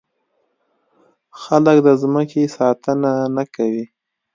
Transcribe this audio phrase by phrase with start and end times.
[1.41, 3.85] خلک د ځمکې ساتنه نه کوي.